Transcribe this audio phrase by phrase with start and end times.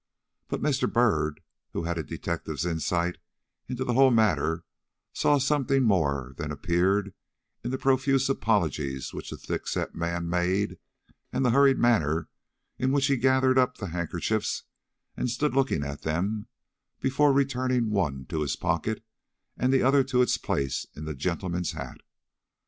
[0.47, 0.91] But Mr.
[0.91, 1.41] Byrd,
[1.73, 3.19] who had a detective's insight
[3.67, 4.63] into the whole matter,
[5.13, 7.13] saw something more than appeared
[7.63, 10.79] in the profuse apologies which the thick set man made,
[11.31, 12.29] and the hurried manner
[12.79, 14.63] in which he gathered up the handkerchiefs
[15.15, 16.47] and stood looking at them
[16.99, 19.05] before returning one to his pocket
[19.55, 21.99] and the other to its place in the gentleman's hat.